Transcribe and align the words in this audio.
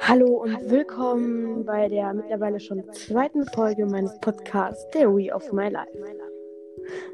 Hallo 0.00 0.42
und 0.42 0.70
willkommen 0.70 1.64
bei 1.64 1.88
der 1.88 2.12
mittlerweile 2.14 2.58
schon 2.58 2.82
zweiten 2.92 3.44
Folge 3.46 3.86
meines 3.86 4.18
Podcasts 4.20 4.88
Theory 4.90 5.30
of 5.30 5.52
My 5.52 5.68
Life. 5.68 5.90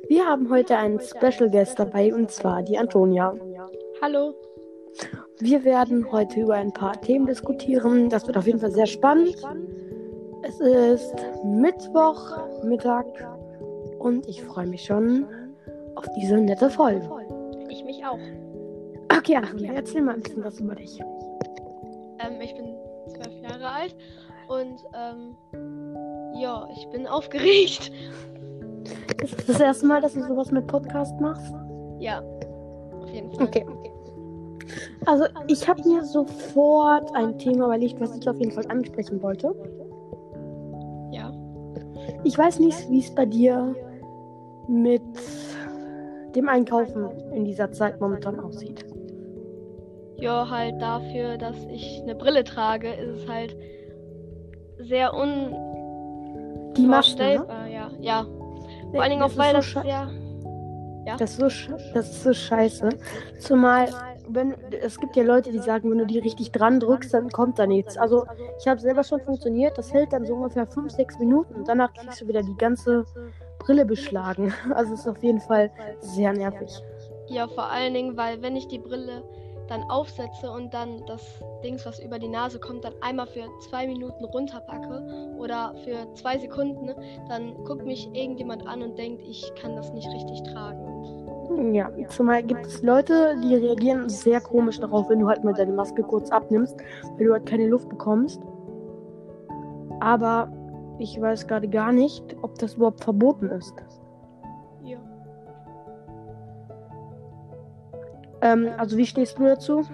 Wir 0.09 0.24
haben 0.24 0.49
heute 0.49 0.77
einen 0.77 1.01
Special 1.01 1.51
Guest 1.51 1.79
dabei 1.79 2.14
und 2.14 2.31
zwar 2.31 2.63
die 2.63 2.78
Antonia. 2.78 3.35
Hallo. 4.01 4.35
Wir 5.38 5.64
werden 5.64 6.10
heute 6.10 6.41
über 6.41 6.54
ein 6.54 6.72
paar 6.72 7.01
Themen 7.01 7.27
diskutieren. 7.27 8.09
Das 8.09 8.27
wird 8.27 8.37
auf 8.37 8.46
jeden 8.46 8.60
Fall 8.60 8.72
sehr 8.72 8.87
spannend. 8.87 9.37
Es 10.42 10.60
ist 10.60 11.14
Mittwoch 11.45 12.64
Mittag 12.64 13.06
und 13.99 14.27
ich 14.28 14.42
freue 14.42 14.67
mich 14.67 14.85
schon 14.85 15.27
auf 15.96 16.06
diese 16.16 16.38
nette 16.38 16.70
Folge. 16.70 17.09
Ich 17.68 17.84
mich 17.84 18.05
auch. 18.05 18.18
Okay, 19.16 19.37
Antonia, 19.37 19.73
erzähl 19.73 20.02
mal 20.02 20.14
ein 20.14 20.23
bisschen 20.23 20.45
was 20.45 20.60
über 20.60 20.74
dich. 20.74 21.00
Ähm, 22.19 22.41
ich 22.41 22.55
bin 22.55 22.75
zwölf 23.09 23.34
Jahre 23.43 23.69
alt 23.69 23.97
und 24.48 24.84
ähm, 24.95 25.37
ja, 26.41 26.69
ich 26.77 26.89
bin 26.91 27.06
aufgeregt. 27.06 27.91
Ist 29.23 29.39
das 29.39 29.47
das 29.47 29.61
erste 29.61 29.87
Mal, 29.87 30.01
dass 30.01 30.15
du 30.15 30.23
sowas 30.23 30.51
mit 30.51 30.66
Podcast 30.66 31.19
machst? 31.20 31.52
Ja, 31.98 32.23
auf 33.01 33.09
jeden 33.11 33.30
Fall. 33.33 33.47
Okay. 33.47 33.66
Also, 35.06 35.27
ich 35.47 35.69
habe 35.69 35.83
mir 35.89 36.05
sofort 36.05 37.15
ein 37.15 37.39
Thema 37.39 37.66
überlegt, 37.66 38.01
was 38.01 38.17
ich 38.17 38.28
auf 38.28 38.39
jeden 38.39 38.53
Fall 38.53 38.67
ansprechen 38.69 39.23
wollte. 39.23 39.55
Ja. 41.12 41.33
Ich 42.25 42.37
weiß 42.37 42.59
nicht, 42.59 42.91
wie 42.91 43.01
es 43.01 43.14
bei 43.14 43.27
dir 43.27 43.75
mit 44.69 45.03
dem 46.34 46.48
Einkaufen 46.48 47.09
in 47.33 47.45
dieser 47.45 47.70
Zeit 47.73 48.01
momentan 48.01 48.39
aussieht. 48.41 48.84
Ja, 50.19 50.48
halt 50.50 50.81
dafür, 50.81 51.36
dass 51.39 51.56
ich 51.70 52.00
eine 52.03 52.14
Brille 52.14 52.45
trage, 52.45 52.92
ist 52.92 53.22
es 53.22 53.28
halt 53.28 53.56
sehr 54.78 55.11
Die 56.77 56.86
Masken, 56.86 57.19
ne? 57.19 57.41
unvorstellbar. 57.41 57.67
Ja, 57.69 57.91
ja. 58.00 58.27
Vor 58.92 59.03
allen 59.03 59.11
Dingen 59.11 59.23
das 59.23 59.33
auch, 59.34 59.39
weil 59.39 59.53
das 59.55 59.70
so 59.70 59.81
sche- 59.81 59.86
ja. 59.86 60.11
Ja. 61.06 61.17
Das 61.17 61.39
ist, 61.39 61.39
so, 61.67 61.73
das 61.95 62.11
ist 62.11 62.23
so 62.25 62.33
scheiße. 62.33 62.89
Zumal, 63.39 63.89
wenn 64.28 64.55
es 64.83 64.98
gibt 64.98 65.14
ja 65.14 65.23
Leute, 65.23 65.53
die 65.53 65.61
sagen, 65.61 65.89
wenn 65.91 65.98
du 65.98 66.06
die 66.06 66.19
richtig 66.19 66.51
dran 66.51 66.80
drückst, 66.80 67.14
dann 67.14 67.30
kommt 67.30 67.61
da 67.61 67.67
nichts. 67.67 67.97
Also, 67.97 68.25
ich 68.58 68.67
habe 68.67 68.80
selber 68.80 69.05
schon 69.05 69.20
funktioniert. 69.20 69.78
Das 69.78 69.92
hält 69.92 70.12
dann 70.12 70.27
so 70.27 70.34
ungefähr 70.34 70.67
5, 70.67 70.91
6 70.91 71.19
Minuten. 71.20 71.55
Und 71.55 71.69
danach 71.69 71.92
kriegst 71.95 72.20
du 72.20 72.27
wieder 72.27 72.42
die 72.42 72.56
ganze 72.56 73.05
Brille 73.61 73.84
beschlagen. 73.84 74.53
Also, 74.75 74.95
es 74.95 75.01
ist 75.01 75.08
auf 75.08 75.23
jeden 75.23 75.41
Fall 75.41 75.70
sehr 76.01 76.33
nervig. 76.33 76.70
Ja, 77.28 77.47
vor 77.47 77.70
allen 77.70 77.95
Dingen, 77.95 78.17
weil 78.17 78.42
wenn 78.42 78.56
ich 78.56 78.67
die 78.67 78.78
Brille 78.80 79.23
dann 79.69 79.83
aufsetze 79.91 80.50
und 80.50 80.72
dann 80.72 81.05
das 81.06 81.22
Dings, 81.64 81.84
was 81.86 81.98
über 81.98 82.19
die 82.19 82.28
Nase 82.28 82.59
kommt, 82.59 82.84
dann 82.84 82.95
einmal 83.00 83.27
für 83.27 83.45
zwei 83.69 83.86
Minuten 83.86 84.25
runterpacke 84.25 85.34
oder 85.39 85.75
für 85.84 86.12
zwei 86.14 86.39
Sekunden, 86.39 86.91
dann 87.28 87.55
guckt 87.64 87.84
mich 87.84 88.08
irgendjemand 88.12 88.67
an 88.67 88.83
und 88.83 88.98
denkt, 88.98 89.23
ich 89.27 89.53
kann 89.61 89.77
das 89.77 89.92
nicht 89.92 90.08
richtig 90.08 90.42
tragen. 90.53 91.75
Ja, 91.75 91.91
zumal 92.08 92.42
gibt 92.42 92.67
es 92.67 92.83
Leute, 92.83 93.36
die 93.42 93.55
reagieren 93.55 94.08
sehr 94.08 94.41
komisch 94.41 94.81
darauf, 94.81 95.08
wenn 95.08 95.20
du 95.20 95.28
halt 95.28 95.45
mal 95.45 95.55
deine 95.55 95.73
Maske 95.73 96.03
kurz 96.03 96.30
abnimmst, 96.30 96.77
weil 97.17 97.27
du 97.27 97.33
halt 97.33 97.47
keine 97.47 97.67
Luft 97.69 97.89
bekommst. 97.89 98.41
Aber 100.01 100.53
ich 100.98 101.20
weiß 101.20 101.47
gerade 101.47 101.69
gar 101.69 101.92
nicht, 101.92 102.36
ob 102.42 102.58
das 102.58 102.75
überhaupt 102.75 103.03
verboten 103.03 103.48
ist. 103.48 103.75
Ähm, 108.47 108.70
also 108.78 108.97
wie 108.97 109.06
stehst 109.06 109.39
du 109.39 109.44
dazu? 109.44 109.84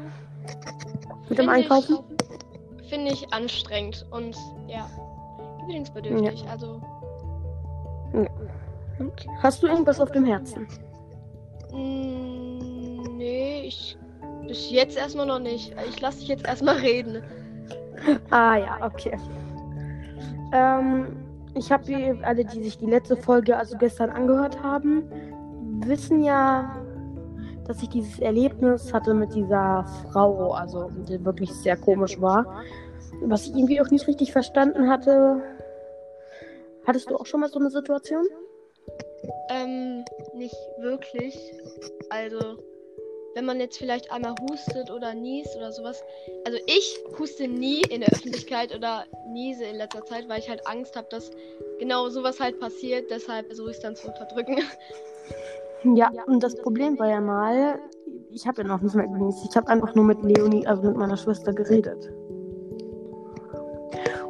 Mit 1.28 1.38
dem 1.38 1.48
Einkaufen? 1.48 1.98
Finde 2.88 3.12
ich 3.12 3.32
anstrengend 3.32 4.06
und 4.10 4.36
ja, 4.68 4.86
gewöhnungsbedürftig. 5.60 6.44
Also, 6.50 6.80
Hast 9.42 9.62
du 9.62 9.66
irgendwas 9.68 10.00
auf 10.00 10.12
dem 10.12 10.24
Herzen? 10.26 10.68
mh, 11.72 13.08
nee, 13.16 13.62
ich. 13.64 13.96
Bis 14.46 14.70
jetzt 14.70 14.98
erstmal 14.98 15.26
noch 15.26 15.38
nicht. 15.38 15.74
Ich 15.88 16.00
lasse 16.00 16.18
dich 16.18 16.28
jetzt 16.28 16.46
erstmal 16.46 16.76
reden. 16.76 17.22
Ah 18.30 18.56
ja, 18.56 18.78
okay. 18.84 19.16
Ähm, 20.52 21.06
ich 21.54 21.70
habe 21.70 22.18
alle, 22.24 22.44
die 22.44 22.64
sich 22.64 22.76
die 22.76 22.86
letzte 22.86 23.16
Folge, 23.16 23.56
also 23.56 23.78
gestern 23.78 24.10
angehört 24.10 24.60
haben, 24.60 25.04
wissen 25.86 26.24
ja, 26.24 26.81
dass 27.72 27.82
ich 27.82 27.88
dieses 27.88 28.18
Erlebnis 28.18 28.92
hatte 28.92 29.14
mit 29.14 29.34
dieser 29.34 29.86
Frau, 30.12 30.52
also 30.52 30.90
die 31.08 31.24
wirklich 31.24 31.50
sehr 31.50 31.78
komisch 31.78 32.20
war. 32.20 32.62
Was 33.22 33.46
ich 33.46 33.54
irgendwie 33.54 33.80
auch 33.80 33.88
nicht 33.90 34.06
richtig 34.06 34.30
verstanden 34.30 34.90
hatte. 34.90 35.40
Hattest 36.86 37.08
du 37.08 37.16
auch 37.16 37.24
schon 37.24 37.40
mal 37.40 37.48
so 37.48 37.58
eine 37.58 37.70
Situation? 37.70 38.26
Ähm, 39.48 40.04
nicht 40.34 40.56
wirklich. 40.80 41.34
Also, 42.10 42.58
wenn 43.34 43.46
man 43.46 43.58
jetzt 43.58 43.78
vielleicht 43.78 44.12
einmal 44.12 44.34
hustet 44.50 44.90
oder 44.90 45.14
niest 45.14 45.56
oder 45.56 45.72
sowas. 45.72 46.04
Also 46.44 46.58
ich 46.66 46.98
huste 47.18 47.48
nie 47.48 47.80
in 47.88 48.02
der 48.02 48.10
Öffentlichkeit 48.12 48.74
oder 48.74 49.06
niese 49.28 49.64
in 49.64 49.76
letzter 49.76 50.04
Zeit, 50.04 50.28
weil 50.28 50.40
ich 50.40 50.50
halt 50.50 50.66
Angst 50.66 50.94
habe, 50.94 51.06
dass 51.08 51.30
genau 51.78 52.10
sowas 52.10 52.38
halt 52.38 52.60
passiert. 52.60 53.10
Deshalb 53.10 53.46
versuche 53.46 53.70
ich 53.70 53.76
es 53.76 53.82
dann 53.82 53.96
zu 53.96 54.08
unterdrücken. 54.08 54.56
Ja, 55.84 56.10
und 56.26 56.42
das 56.42 56.56
Problem 56.56 56.98
war 56.98 57.08
ja 57.08 57.20
mal, 57.20 57.78
ich 58.30 58.46
habe 58.46 58.62
ja 58.62 58.68
noch 58.68 58.80
nicht 58.80 58.94
mal 58.94 59.08
genießt. 59.08 59.46
Ich 59.48 59.56
habe 59.56 59.68
einfach 59.68 59.94
nur 59.94 60.04
mit 60.04 60.22
Leonie, 60.22 60.66
also 60.66 60.82
mit 60.82 60.96
meiner 60.96 61.16
Schwester 61.16 61.52
geredet. 61.52 62.12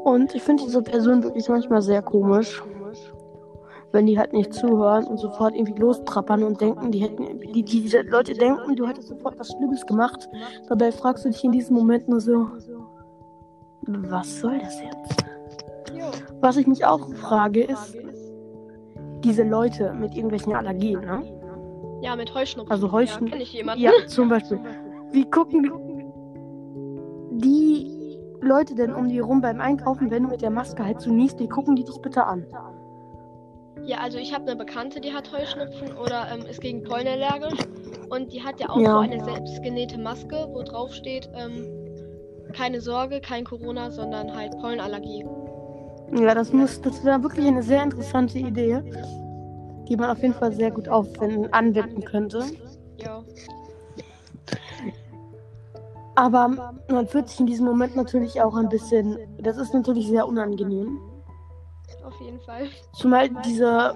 Und 0.05 0.35
ich 0.35 0.43
finde 0.43 0.65
diese 0.65 0.83
Person 0.83 1.23
wirklich 1.23 1.49
manchmal 1.49 1.83
sehr 1.83 2.03
komisch, 2.03 2.63
wenn 3.93 4.07
die 4.07 4.19
halt 4.19 4.33
nicht 4.33 4.53
zuhören 4.53 5.05
und 5.05 5.19
sofort 5.19 5.55
irgendwie 5.55 5.79
lostrappern 5.79 6.43
und 6.43 6.61
denken, 6.61 6.91
die 6.91 7.01
hätten, 7.01 7.41
die, 7.53 7.63
diese 7.63 8.01
Leute 8.01 8.33
denken, 8.33 8.75
du 8.75 8.87
hättest 8.87 9.09
sofort 9.09 9.39
was 9.39 9.49
Schlimmes 9.49 9.87
gemacht. 9.87 10.29
Dabei 10.69 10.91
fragst 10.91 11.25
du 11.25 11.31
dich 11.31 11.45
in 11.45 11.53
diesem 11.53 11.77
Moment 11.77 12.09
nur 12.09 12.21
so, 12.21 12.49
was 13.83 14.41
soll 14.41 14.59
das 14.59 14.81
jetzt? 14.81 15.25
Was 16.41 16.57
ich 16.57 16.67
mich 16.67 16.85
auch 16.85 17.09
frage, 17.15 17.65
ist, 17.65 17.97
diese 19.23 19.45
Leute 19.45 19.93
mit 19.93 20.15
irgendwelchen 20.15 20.55
Allergien, 20.55 21.01
ne? 21.01 21.42
Ja, 22.03 22.17
mit 22.17 22.35
Heuschnupfen. 22.35 22.71
Also 22.73 22.91
Heuschnupfen. 22.91 23.27
Ja, 23.29 23.33
kenne 23.33 23.43
ich 23.43 23.53
jemanden. 23.53 23.83
Ja, 23.83 23.93
zum 24.07 24.29
Beispiel. 24.29 24.59
Wie 25.13 25.25
gucken 25.31 25.71
die 27.39 28.19
Leute 28.41 28.75
denn 28.75 28.93
um 28.95 29.09
die 29.09 29.21
rum 29.21 29.41
beim 29.41 29.61
Einkaufen, 29.61 30.11
wenn 30.11 30.25
du 30.25 30.29
mit 30.31 30.43
der 30.43 30.51
Maske 30.51 30.85
halt 30.85 31.01
so 31.01 31.11
niest, 31.13 31.39
wie 31.39 31.49
gucken 31.49 31.77
die 31.77 31.85
dich 31.85 31.97
bitte 32.03 32.25
an? 32.25 32.45
Ja, 33.85 33.99
also 33.99 34.19
ich 34.19 34.35
habe 34.35 34.45
eine 34.47 34.57
Bekannte, 34.57 35.01
die 35.01 35.13
hat 35.13 35.31
Heuschnupfen 35.33 35.97
oder 35.97 36.27
ähm, 36.33 36.45
ist 36.47 36.61
gegen 36.61 36.83
Pollen 36.83 37.07
allergisch. 37.07 37.59
Und 38.11 38.33
die 38.33 38.43
hat 38.43 38.61
ja 38.61 38.69
auch 38.69 38.79
Ja. 38.79 38.93
so 38.95 38.99
eine 38.99 39.23
selbstgenähte 39.25 39.99
Maske, 39.99 40.49
wo 40.53 40.63
drauf 40.63 40.93
steht, 40.93 41.31
ähm, 41.35 41.67
keine 42.53 42.81
Sorge, 42.81 43.21
kein 43.21 43.45
Corona, 43.45 43.91
sondern 43.91 44.35
halt 44.37 44.53
Pollenallergie. 44.61 45.25
Ja, 46.15 46.35
das 46.35 46.53
muss, 46.53 46.81
das 46.83 47.03
wäre 47.05 47.23
wirklich 47.23 47.47
eine 47.47 47.63
sehr 47.63 47.83
interessante 47.83 48.39
Idee, 48.39 48.83
die 49.89 49.97
man 49.97 50.11
auf 50.11 50.23
jeden 50.23 50.35
Fall 50.35 50.53
sehr 50.53 50.71
gut 50.71 50.89
aufwenden, 50.89 51.53
anwenden 51.53 52.03
könnte. 52.05 52.45
Ja. 52.99 53.23
Aber 56.15 56.75
man 56.91 57.07
fühlt 57.09 57.29
sich 57.29 57.41
in 57.41 57.47
diesem 57.47 57.67
Moment 57.67 57.97
natürlich 57.97 58.41
auch 58.43 58.55
ein 58.57 58.69
bisschen, 58.69 59.19
das 59.39 59.57
ist 59.57 59.73
natürlich 59.73 60.09
sehr 60.09 60.27
unangenehm. 60.27 61.01
Auf 62.05 62.21
jeden 62.21 62.41
Fall. 62.41 62.69
Zumal 62.95 63.31
diese 63.47 63.95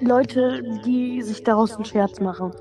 Leute, 0.00 0.62
die 0.84 1.22
sich 1.22 1.42
daraus 1.42 1.74
einen 1.74 1.84
Scherz 1.84 2.20
machen. 2.20 2.52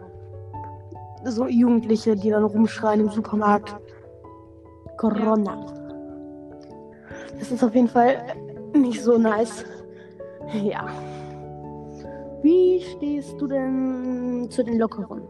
So 1.25 1.48
Jugendliche, 1.48 2.16
die 2.16 2.30
dann 2.30 2.44
rumschreien 2.44 3.01
im 3.01 3.10
Supermarkt. 3.10 3.75
Corona. 4.98 5.66
Das 7.38 7.51
ist 7.51 7.63
auf 7.63 7.74
jeden 7.74 7.88
Fall 7.88 8.22
nicht 8.74 9.01
so 9.01 9.18
nice. 9.18 9.66
Ja. 10.54 10.88
Wie 12.41 12.81
stehst 12.81 13.39
du 13.39 13.47
denn 13.47 14.47
zu 14.50 14.63
den 14.63 14.77
Lockeren? 14.77 15.21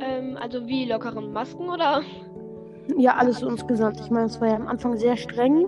Ähm, 0.00 0.36
also 0.40 0.66
wie 0.66 0.86
lockeren 0.86 1.32
Masken 1.32 1.68
oder? 1.68 2.02
Ja, 2.96 3.14
alles 3.14 3.38
so 3.38 3.48
insgesamt. 3.48 4.00
Ich 4.00 4.10
meine, 4.10 4.26
es 4.26 4.40
war 4.40 4.48
ja 4.48 4.56
am 4.56 4.66
Anfang 4.66 4.96
sehr 4.96 5.16
streng. 5.16 5.66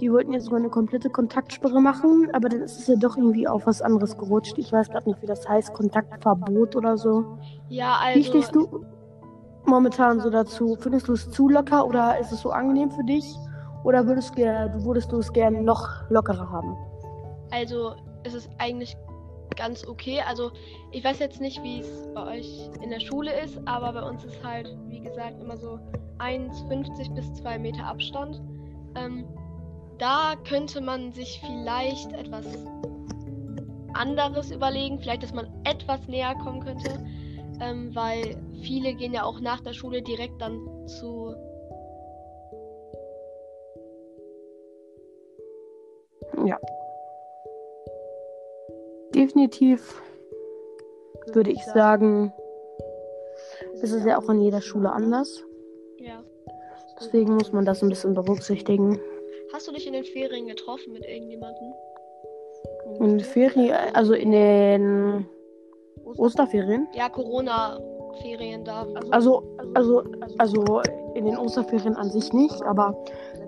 Die 0.00 0.12
wollten 0.12 0.32
jetzt 0.32 0.44
sogar 0.44 0.60
eine 0.60 0.68
komplette 0.68 1.10
Kontaktsperre 1.10 1.80
machen, 1.80 2.28
aber 2.32 2.48
dann 2.48 2.60
ist 2.60 2.78
es 2.78 2.86
ja 2.86 2.94
doch 2.94 3.16
irgendwie 3.16 3.48
auf 3.48 3.66
was 3.66 3.82
anderes 3.82 4.16
gerutscht. 4.16 4.58
Ich 4.58 4.72
weiß 4.72 4.90
gerade 4.90 5.08
nicht, 5.08 5.20
wie 5.22 5.26
das 5.26 5.48
heißt, 5.48 5.72
Kontaktverbot 5.74 6.76
oder 6.76 6.96
so. 6.96 7.38
Ja, 7.68 7.96
also. 8.00 8.18
Wie 8.18 8.24
stehst 8.24 8.54
du 8.54 8.84
momentan 9.64 10.20
so 10.20 10.30
dazu? 10.30 10.76
Findest 10.78 11.08
du 11.08 11.14
es 11.14 11.30
zu 11.30 11.48
locker 11.48 11.84
oder 11.86 12.18
ist 12.20 12.30
es 12.30 12.42
so 12.42 12.50
angenehm 12.50 12.90
für 12.92 13.04
dich? 13.04 13.24
Oder 13.82 14.06
würdest, 14.06 14.38
du 14.38 14.84
würdest 14.84 15.10
du 15.10 15.18
es 15.18 15.32
gerne 15.32 15.62
noch 15.62 15.88
lockerer 16.10 16.48
haben? 16.48 16.76
Also, 17.50 17.94
es 18.24 18.34
ist 18.34 18.50
eigentlich 18.58 18.96
ganz 19.56 19.86
okay. 19.86 20.20
Also 20.26 20.50
ich 20.90 21.04
weiß 21.04 21.18
jetzt 21.18 21.40
nicht, 21.40 21.62
wie 21.62 21.80
es 21.80 22.08
bei 22.14 22.38
euch 22.38 22.70
in 22.82 22.90
der 22.90 23.00
Schule 23.00 23.38
ist, 23.40 23.60
aber 23.66 23.92
bei 23.92 24.02
uns 24.02 24.24
ist 24.24 24.42
halt, 24.42 24.74
wie 24.88 25.00
gesagt, 25.00 25.40
immer 25.40 25.56
so 25.56 25.78
1,50 26.18 27.14
bis 27.14 27.32
2 27.34 27.58
Meter 27.58 27.84
Abstand. 27.84 28.40
Ähm, 28.94 29.26
da 29.98 30.34
könnte 30.48 30.80
man 30.80 31.12
sich 31.12 31.40
vielleicht 31.44 32.12
etwas 32.12 32.46
anderes 33.94 34.50
überlegen, 34.50 34.98
vielleicht, 34.98 35.22
dass 35.22 35.34
man 35.34 35.46
etwas 35.64 36.06
näher 36.08 36.34
kommen 36.36 36.60
könnte, 36.60 37.04
ähm, 37.60 37.94
weil 37.94 38.42
viele 38.62 38.94
gehen 38.94 39.12
ja 39.12 39.24
auch 39.24 39.40
nach 39.40 39.60
der 39.60 39.74
Schule 39.74 40.02
direkt 40.02 40.40
dann 40.40 40.88
zu 40.88 41.34
Ja. 46.44 46.58
Definitiv 49.22 50.02
würde 51.32 51.52
ich 51.52 51.64
sagen, 51.64 52.32
ist 53.80 53.92
es 53.92 54.04
ja 54.04 54.18
auch 54.18 54.28
an 54.28 54.40
jeder 54.40 54.60
Schule 54.60 54.90
anders. 54.90 55.44
Ja. 55.98 56.24
Deswegen 56.98 57.34
muss 57.34 57.52
man 57.52 57.64
das 57.64 57.84
ein 57.84 57.88
bisschen 57.88 58.14
berücksichtigen. 58.14 58.98
Hast 59.52 59.68
du 59.68 59.72
dich 59.72 59.86
in 59.86 59.92
den 59.92 60.02
Ferien 60.02 60.48
getroffen 60.48 60.92
mit 60.92 61.06
irgendjemandem? 61.06 61.72
In 62.98 63.18
den 63.18 63.20
Ferien, 63.20 63.76
also 63.94 64.14
in 64.14 64.32
den 64.32 65.26
Osterferien? 66.16 66.88
Ja, 66.92 67.08
Corona-Ferien 67.08 68.64
da. 68.64 68.88
Also, 69.12 69.56
also, 69.74 70.02
also 70.38 70.82
in 71.14 71.26
den 71.26 71.38
Osterferien 71.38 71.94
an 71.94 72.10
sich 72.10 72.32
nicht, 72.32 72.60
aber 72.64 72.96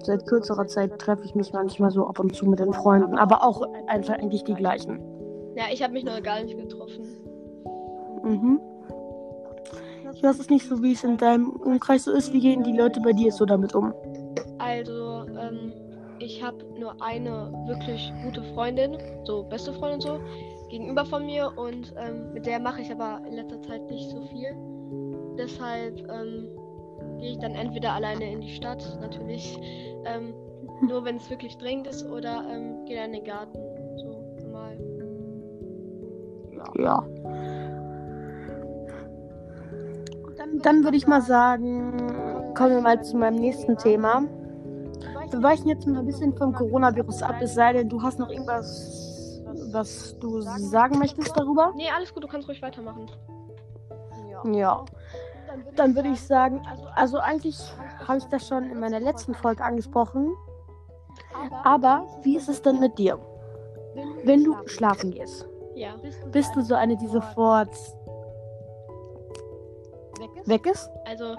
seit 0.05 0.25
kürzerer 0.26 0.69
Zeit 0.69 0.97
treffe 1.00 1.25
ich 1.25 1.35
mich 1.35 1.53
manchmal 1.53 1.91
so 1.91 2.06
ab 2.06 2.21
und 2.21 2.32
zu 2.37 2.47
mit 2.47 2.61
den 2.61 2.73
Freunden, 2.73 3.19
aber 3.19 3.43
auch 3.43 3.62
einfach 3.88 4.15
eigentlich 4.15 4.44
die 4.44 4.55
gleichen. 4.55 5.13
Ja, 5.56 5.64
ich 5.72 5.82
habe 5.82 5.92
mich 5.92 6.04
noch 6.04 6.20
gar 6.22 6.42
nicht 6.42 6.56
getroffen. 6.56 7.06
Mhm. 8.24 8.60
Ich 10.14 10.22
weiß 10.22 10.38
es 10.38 10.50
nicht 10.50 10.68
so, 10.68 10.82
wie 10.82 10.92
es 10.92 11.04
in 11.04 11.16
deinem 11.16 11.50
Umkreis 11.50 12.04
so 12.04 12.12
ist. 12.12 12.32
Wie 12.32 12.40
gehen 12.40 12.62
die 12.62 12.76
Leute 12.76 13.00
bei 13.00 13.12
dir 13.12 13.32
so 13.32 13.44
damit 13.44 13.74
um? 13.74 13.92
Also, 14.58 15.26
ähm, 15.28 15.72
ich 16.18 16.42
habe 16.42 16.64
nur 16.78 17.00
eine 17.02 17.52
wirklich 17.66 18.12
gute 18.24 18.42
Freundin, 18.54 18.96
so 19.24 19.42
beste 19.44 19.72
Freundin 19.72 20.00
so, 20.00 20.20
gegenüber 20.70 21.04
von 21.04 21.26
mir 21.26 21.52
und 21.56 21.92
ähm, 21.98 22.32
mit 22.32 22.46
der 22.46 22.60
mache 22.60 22.80
ich 22.82 22.90
aber 22.90 23.20
in 23.26 23.34
letzter 23.34 23.60
Zeit 23.62 23.82
nicht 23.90 24.10
so 24.10 24.22
viel. 24.22 24.56
Deshalb 25.36 25.98
ähm, 26.10 26.48
gehe 27.18 27.32
ich 27.32 27.38
dann 27.38 27.54
entweder 27.54 27.92
alleine 27.92 28.32
in 28.32 28.40
die 28.40 28.54
Stadt, 28.54 28.98
natürlich, 29.00 29.58
ähm, 30.04 30.34
nur 30.88 31.04
wenn 31.04 31.16
es 31.16 31.28
wirklich 31.28 31.56
dringend 31.58 31.88
ist, 31.88 32.08
oder 32.08 32.44
ähm, 32.50 32.84
gehe 32.86 33.04
in 33.04 33.12
den 33.12 33.24
Garten. 33.24 33.58
Ja. 36.76 37.05
Dann 40.62 40.84
würde 40.84 40.96
ich 40.96 41.06
mal 41.06 41.22
sagen, 41.22 42.52
kommen 42.55 42.70
wir 42.70 42.81
mal 42.81 43.02
zu 43.02 43.16
meinem 43.16 43.37
nächsten 43.37 43.76
Thema. 43.76 44.22
Wir 45.31 45.43
weichen 45.43 45.69
jetzt 45.69 45.87
mal 45.87 45.99
ein 45.99 46.06
bisschen 46.06 46.37
vom 46.37 46.52
Coronavirus 46.52 47.22
ab, 47.22 47.37
es 47.40 47.55
sei 47.55 47.72
denn, 47.72 47.88
du 47.88 48.02
hast 48.02 48.19
noch 48.19 48.31
irgendwas, 48.31 49.43
was 49.72 50.16
du 50.20 50.40
sagen 50.40 50.99
möchtest 50.99 51.37
darüber? 51.37 51.72
Nee, 51.75 51.90
alles 51.94 52.14
gut, 52.14 52.22
du 52.22 52.28
kannst 52.28 52.49
ruhig 52.49 52.62
weitermachen. 52.62 53.11
Ja. 54.52 54.84
Dann 55.76 55.94
würde 55.94 56.08
ich 56.11 56.20
sagen, 56.20 56.62
also 56.94 57.19
eigentlich 57.19 57.58
habe 58.06 58.19
ich 58.19 58.25
das 58.25 58.46
schon 58.46 58.64
in 58.70 58.81
meiner 58.81 59.00
letzten 59.00 59.34
Folge 59.34 59.64
angesprochen. 59.64 60.34
Aber 61.62 62.06
wie 62.22 62.37
ist 62.37 62.49
es 62.49 62.62
denn 62.62 62.81
mit 62.81 62.99
dir? 62.99 63.19
Wenn 64.25 64.44
du 64.44 64.56
schlafen 64.66 65.11
gehst, 65.11 65.49
Ja. 65.75 65.94
bist 66.31 66.55
du 66.55 66.62
so 66.62 66.75
eine, 66.75 66.97
die 66.97 67.06
sofort 67.06 67.71
weg 70.47 70.67
ist? 70.67 70.91
Also, 71.05 71.37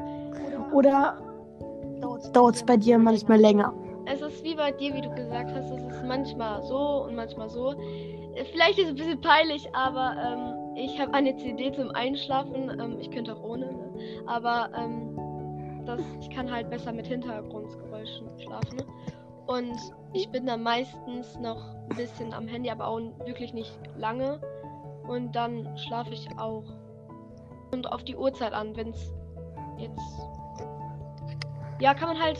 Oder 0.73 1.17
dauert 2.33 2.55
es 2.55 2.63
bei 2.63 2.77
dir 2.77 2.97
manchmal 2.97 3.39
länger? 3.39 3.73
es 4.05 4.21
ist 4.21 4.43
wie 4.43 4.55
bei 4.55 4.71
dir, 4.71 4.93
wie 4.93 5.01
du 5.01 5.09
gesagt 5.15 5.51
hast, 5.53 5.71
es 5.71 5.81
ist 5.81 6.03
manchmal 6.05 6.63
so 6.63 7.05
und 7.05 7.15
manchmal 7.15 7.49
so. 7.49 7.73
Vielleicht 8.51 8.77
ist 8.77 8.85
es 8.85 8.89
ein 8.91 8.95
bisschen 8.95 9.21
peinlich, 9.21 9.67
aber 9.73 10.15
ähm, 10.21 10.75
ich 10.75 10.99
habe 10.99 11.13
eine 11.13 11.35
CD 11.37 11.71
zum 11.73 11.89
Einschlafen. 11.91 12.69
Ähm, 12.69 12.97
ich 12.99 13.09
könnte 13.09 13.35
auch 13.35 13.43
ohne, 13.43 13.65
ne? 13.65 14.23
aber 14.27 14.69
ähm, 14.77 15.17
das, 15.85 16.01
ich 16.19 16.29
kann 16.29 16.51
halt 16.51 16.69
besser 16.69 16.91
mit 16.91 17.07
Hintergrundgeräuschen 17.07 18.27
schlafen. 18.39 18.83
Ne? 19.47 19.53
Und 19.53 19.77
ich 20.13 20.29
bin 20.29 20.45
dann 20.45 20.63
meistens 20.63 21.37
noch 21.39 21.75
ein 21.89 21.95
bisschen 21.95 22.33
am 22.33 22.47
Handy, 22.47 22.69
aber 22.69 22.87
auch 22.87 22.99
wirklich 23.25 23.53
nicht 23.53 23.77
lange. 23.97 24.39
Und 25.07 25.35
dann 25.35 25.77
schlafe 25.77 26.13
ich 26.13 26.27
auch. 26.37 26.63
Und 27.71 27.91
auf 27.91 28.03
die 28.03 28.15
Uhrzeit 28.15 28.53
an, 28.53 28.75
wenn 28.75 28.89
es 28.89 29.13
jetzt. 29.77 30.01
Ja, 31.79 31.93
kann 31.93 32.09
man 32.09 32.19
halt. 32.19 32.39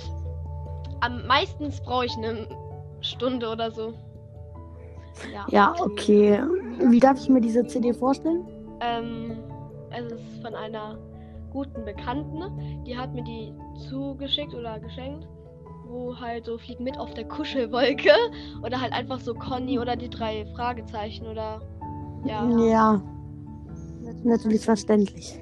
Am 1.01 1.27
meistens 1.27 1.81
brauche 1.81 2.05
ich 2.05 2.17
eine 2.17 2.47
Stunde 3.01 3.49
oder 3.49 3.69
so. 3.69 3.93
Ja. 5.31 5.45
Ja, 5.49 5.75
okay. 5.79 6.41
Wie 6.79 6.99
darf 6.99 7.19
ich 7.19 7.29
mir 7.29 7.41
diese 7.41 7.65
CD 7.67 7.93
vorstellen? 7.93 8.47
Ähm, 8.81 9.37
es 9.91 10.11
ist 10.11 10.41
von 10.41 10.55
einer 10.55 10.97
guten 11.51 11.85
Bekannten. 11.85 12.83
Die 12.85 12.97
hat 12.97 13.13
mir 13.13 13.23
die 13.23 13.53
zugeschickt 13.89 14.53
oder 14.53 14.79
geschenkt. 14.79 15.27
Wo 15.87 16.19
halt 16.19 16.45
so 16.45 16.57
fliegt 16.57 16.79
mit 16.79 16.97
auf 16.97 17.13
der 17.13 17.27
Kuschelwolke. 17.27 18.11
Oder 18.63 18.81
halt 18.81 18.93
einfach 18.93 19.19
so 19.19 19.33
Conny 19.33 19.79
oder 19.79 19.95
die 19.95 20.09
drei 20.09 20.45
Fragezeichen 20.55 21.27
oder. 21.27 21.61
Ja. 22.25 22.49
Ja, 22.59 23.01
natürlich 24.23 24.61
verständlich. 24.61 25.39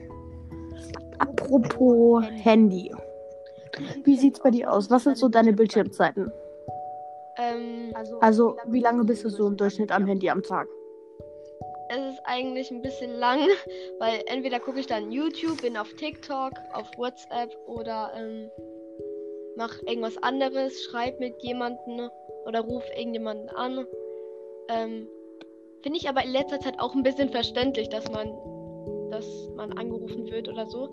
Apropos 1.19 2.23
Handy. 2.25 2.93
Wie 4.03 4.17
sieht's 4.17 4.41
bei 4.41 4.51
dir 4.51 4.71
aus? 4.71 4.89
Was 4.91 5.05
sind 5.05 5.17
so 5.17 5.29
deine 5.29 5.53
Bildschirmzeiten? 5.53 6.31
Ähm, 7.37 7.93
Also, 8.19 8.57
wie 8.67 8.81
lange 8.81 9.03
bist 9.05 9.23
du 9.23 9.29
so 9.29 9.47
im 9.47 9.57
Durchschnitt 9.57 9.91
am 9.91 10.05
Handy 10.05 10.29
am 10.29 10.43
Tag? 10.43 10.67
es 11.89 12.13
ist 12.13 12.21
eigentlich 12.25 12.71
ein 12.71 12.81
bisschen 12.81 13.11
lang, 13.11 13.39
weil 13.99 14.21
entweder 14.27 14.59
gucke 14.59 14.79
ich 14.79 14.87
dann 14.87 15.11
YouTube, 15.11 15.61
bin 15.61 15.77
auf 15.77 15.93
TikTok, 15.93 16.53
auf 16.73 16.89
WhatsApp 16.97 17.55
oder 17.67 18.11
ähm, 18.15 18.49
mach 19.55 19.81
irgendwas 19.83 20.17
anderes, 20.21 20.83
schreib 20.83 21.19
mit 21.19 21.41
jemandem 21.41 22.09
oder 22.45 22.61
ruf 22.61 22.83
irgendjemanden 22.95 23.49
an. 23.49 23.85
Ähm, 24.69 25.07
Finde 25.81 25.97
ich 25.97 26.07
aber 26.07 26.23
in 26.23 26.31
letzter 26.31 26.59
Zeit 26.59 26.79
auch 26.79 26.95
ein 26.95 27.03
bisschen 27.03 27.29
verständlich, 27.29 27.89
dass 27.89 28.09
man, 28.09 28.31
dass 29.11 29.25
man 29.55 29.73
angerufen 29.73 30.29
wird 30.31 30.47
oder 30.47 30.65
so. 30.65 30.89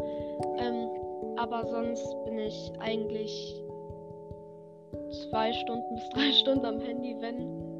Ähm, 0.58 0.88
aber 1.36 1.66
sonst 1.66 2.04
bin 2.24 2.38
ich 2.38 2.72
eigentlich 2.80 3.62
zwei 5.30 5.52
Stunden 5.52 5.94
bis 5.94 6.08
drei 6.10 6.32
Stunden 6.40 6.66
am 6.66 6.80
Handy, 6.80 7.16
wenn. 7.20 7.70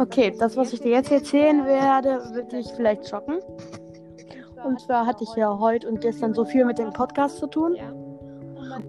Okay, 0.00 0.32
das, 0.38 0.56
was 0.56 0.72
ich 0.72 0.80
dir 0.80 0.92
jetzt 0.92 1.10
erzählen 1.10 1.66
werde, 1.66 2.22
wird 2.32 2.52
dich 2.52 2.66
vielleicht 2.68 3.08
schocken. 3.08 3.40
Und 4.64 4.80
zwar 4.80 5.06
hatte 5.06 5.24
ich 5.24 5.34
ja 5.36 5.58
heute 5.58 5.88
und 5.88 6.00
gestern 6.00 6.34
so 6.34 6.44
viel 6.44 6.64
mit 6.64 6.78
dem 6.78 6.92
Podcast 6.92 7.38
zu 7.38 7.46
tun. 7.46 7.74
Ja. 7.74 7.92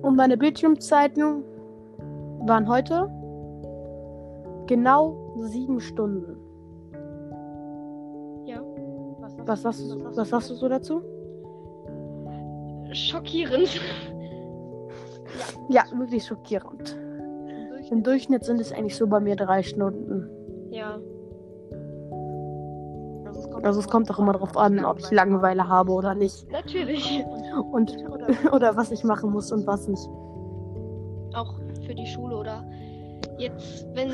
Und 0.01 0.15
meine 0.15 0.37
Bildschirmzeiten 0.37 1.43
waren 2.45 2.67
heute 2.67 3.09
genau 4.67 5.35
sieben 5.39 5.79
Stunden. 5.79 6.37
Ja. 8.45 8.61
Was 9.45 9.61
sagst 9.61 9.91
du, 9.91 10.03
was 10.15 10.29
sagst 10.29 10.49
du 10.49 10.55
so 10.55 10.69
dazu? 10.69 11.01
Schockierend. 12.93 13.69
Ja, 15.69 15.83
wirklich 15.93 16.25
schockierend. 16.25 16.97
Im 17.91 18.01
Durchschnitt 18.01 18.45
sind 18.45 18.61
es 18.61 18.71
eigentlich 18.71 18.95
so 18.95 19.05
bei 19.07 19.19
mir 19.19 19.35
drei 19.35 19.61
Stunden. 19.61 20.29
Ja. 20.71 20.97
Also 23.67 23.81
es 23.81 23.89
kommt 23.89 24.09
auch 24.09 24.17
immer 24.17 24.31
darauf 24.31 24.55
an, 24.55 24.85
ob 24.85 24.99
ich 24.99 25.11
Langeweile 25.11 25.67
habe 25.67 25.91
oder 25.91 26.15
nicht. 26.15 26.49
Natürlich. 26.49 27.21
Und 27.73 27.93
oder 28.53 28.77
was 28.77 28.91
ich 28.91 29.03
machen 29.03 29.31
muss 29.31 29.51
und 29.51 29.67
was 29.67 29.89
nicht. 29.89 30.07
Auch 31.35 31.59
für 31.85 31.93
die 31.93 32.07
Schule 32.07 32.37
oder 32.37 32.63
jetzt, 33.37 33.85
wenn 33.93 34.09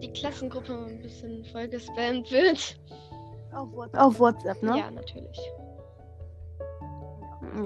die 0.00 0.10
Klassengruppe 0.10 0.86
ein 0.88 1.02
bisschen 1.02 1.44
voll 1.52 1.68
gespammt 1.68 2.32
wird. 2.32 2.80
Auf 3.94 4.18
WhatsApp, 4.18 4.62
ne? 4.62 4.78
Ja, 4.78 4.90
natürlich. 4.90 5.38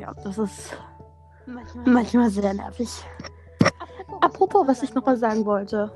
Ja, 0.00 0.12
das 0.25 0.38
ist 0.38 0.76
manchmal 1.87 2.30
sehr 2.30 2.52
nervig. 2.52 2.88
Apropos, 4.21 4.66
was 4.66 4.83
ich 4.83 4.92
noch 4.92 5.07
mal 5.07 5.16
sagen 5.16 5.47
wollte. 5.47 5.92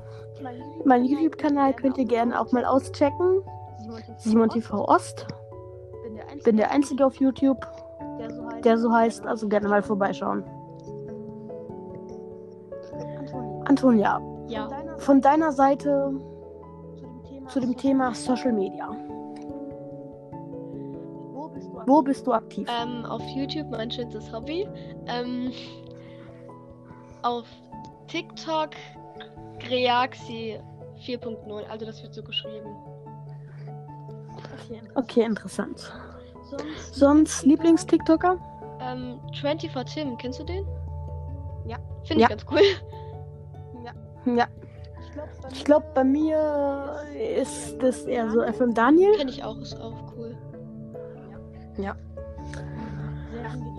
Mein 0.85 1.03
YouTube-Kanal 1.03 1.73
könnt 1.73 1.97
ihr 1.97 2.05
gerne 2.05 2.39
auch 2.39 2.51
mal 2.53 2.63
auschecken. 2.63 3.41
Simon 4.17 4.49
TV 4.49 4.85
Ost. 4.87 5.27
Bin 6.43 6.57
der 6.57 6.71
Einzige 6.71 7.05
auf 7.05 7.15
YouTube, 7.15 7.65
der 8.63 8.77
so 8.77 8.91
heißt. 8.91 9.25
Also 9.25 9.47
gerne 9.47 9.67
mal 9.67 9.81
vorbeischauen. 9.81 10.43
Antonia, 13.65 14.19
Ja. 14.47 14.69
von 14.97 15.21
deiner 15.21 15.51
Seite 15.51 16.11
zu 17.47 17.59
dem 17.59 17.75
Thema 17.75 18.13
Social 18.13 18.51
Media. 18.53 18.89
Wo 21.85 22.01
bist 22.01 22.25
du 22.25 22.33
aktiv? 22.33 22.67
Ähm, 22.81 23.05
auf 23.05 23.21
YouTube 23.35 23.69
mein 23.69 23.91
schönstes 23.91 24.31
Hobby. 24.31 24.67
Ähm, 25.07 25.51
auf 27.23 27.45
TikTok 28.07 28.69
Greaxi 29.59 30.59
4.0. 31.05 31.63
Also 31.69 31.85
das 31.85 32.01
wird 32.01 32.13
so 32.13 32.23
geschrieben. 32.23 32.69
Okay, 34.95 35.21
interessant. 35.23 35.91
Sonst 36.91 37.45
Lieblings-TikToker? 37.45 38.37
Ähm, 38.79 39.19
24 39.39 39.93
Tim, 40.03 40.17
kennst 40.17 40.39
du 40.39 40.43
den? 40.43 40.65
Ja. 41.65 41.77
Finde 42.03 42.21
Ja. 42.23 42.27
ich 42.29 42.37
ganz 42.37 42.45
cool. 42.51 42.61
Ja, 44.35 44.47
ich 45.51 45.65
glaube, 45.65 45.85
bei 45.93 46.03
mir 46.03 46.95
ist 47.37 47.77
das 47.79 48.03
eher 48.03 48.29
so 48.31 48.41
FM 48.41 48.73
Daniel. 48.73 49.11
Kenne 49.17 49.29
ich 49.31 49.43
auch, 49.43 49.57
ist 49.57 49.79
auch 49.79 49.93
cool. 50.15 50.35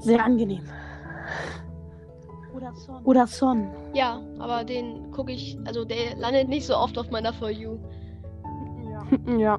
Sehr 0.00 0.23
angenehm. 0.25 0.62
Oder 2.54 2.73
Son. 2.75 3.04
Oder 3.04 3.26
Son. 3.26 3.68
Ja, 3.94 4.20
aber 4.38 4.64
den 4.64 5.11
gucke 5.12 5.32
ich, 5.32 5.58
also 5.64 5.84
der 5.84 6.14
landet 6.16 6.49
nicht 6.49 6.66
so 6.66 6.76
oft 6.76 6.99
auf 6.99 7.11
meiner 7.11 7.32
For 7.32 7.50
You. 7.50 7.78
Ja. 9.26 9.37
Ja, 9.38 9.58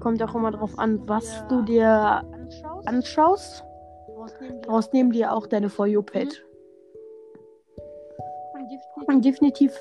Kommt 0.00 0.22
auch 0.22 0.34
immer 0.34 0.50
drauf 0.50 0.78
an, 0.78 1.06
was 1.06 1.46
du 1.48 1.62
dir 1.62 2.22
anschaust. 2.86 3.64
die 4.40 4.60
Daraus 4.62 4.92
nehmen 4.92 5.12
dir 5.12 5.32
auch 5.32 5.46
deine 5.46 5.68
For. 5.68 5.86
Und 5.86 6.38
Und 9.06 9.24
definitiv 9.24 9.72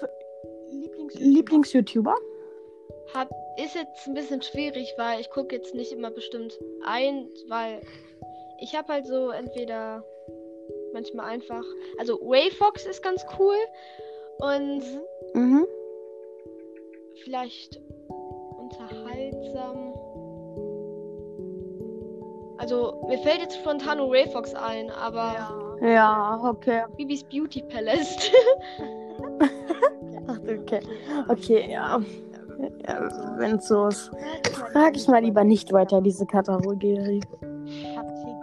Lieblings 0.72 1.16
Lieblings-YouTuber? 1.16 2.16
Hab, 3.14 3.30
ist 3.58 3.76
jetzt 3.76 4.08
ein 4.08 4.14
bisschen 4.14 4.42
schwierig, 4.42 4.94
weil 4.98 5.20
ich 5.20 5.30
gucke 5.32 5.56
jetzt 5.56 5.74
nicht 5.74 5.92
immer 5.92 6.12
bestimmt 6.12 6.58
ein, 6.86 7.28
weil 7.48 7.82
ich 8.60 8.76
habe 8.76 8.94
halt 8.94 9.06
so 9.08 9.30
entweder 9.32 10.04
manchmal 10.94 11.26
einfach, 11.28 11.64
also 11.98 12.20
Wayfox 12.20 12.86
ist 12.86 13.02
ganz 13.02 13.26
cool 13.40 13.56
und 14.40 14.84
Mhm. 15.34 15.66
vielleicht 17.24 17.82
unterhaltsam. 18.60 19.89
Also 22.60 23.02
mir 23.08 23.18
fällt 23.20 23.40
jetzt 23.40 23.56
spontan 23.56 24.00
nur 24.00 24.12
Wayfox 24.12 24.54
ein, 24.54 24.92
aber 24.92 25.34
Ja. 25.34 25.70
Ja, 25.82 26.42
okay. 26.44 26.84
Bibis 26.98 27.24
Beauty 27.24 27.62
Palace. 27.64 28.18
Ach, 30.28 30.40
okay. 30.40 30.82
Okay, 31.30 31.72
ja. 31.72 32.00
ja 32.86 33.10
Wenn 33.38 33.56
es 33.56 33.68
so 33.68 33.88
ist. 33.88 34.12
Frag 34.74 34.98
ich 34.98 35.08
mal 35.08 35.24
lieber 35.24 35.46
nicht 35.46 35.72
weiter 35.72 36.02
diese 36.02 36.26
Kategorie. 36.26 37.22